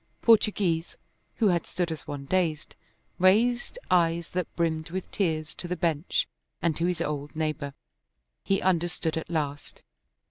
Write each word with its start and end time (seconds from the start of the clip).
Portoghese, 0.23 0.97
who 1.35 1.49
had 1.49 1.67
stood 1.67 1.91
as 1.91 2.07
one 2.07 2.25
dazed, 2.25 2.75
raised 3.19 3.77
eyes 3.91 4.29
that 4.29 4.47
brimmed 4.55 4.89
with 4.89 5.11
tears 5.11 5.53
to 5.53 5.67
the 5.67 5.75
bench 5.75 6.27
and 6.59 6.75
to 6.75 6.87
his 6.87 7.01
old 7.01 7.35
neighbor. 7.35 7.75
He 8.43 8.63
understood 8.63 9.15
at 9.15 9.29
last. 9.29 9.83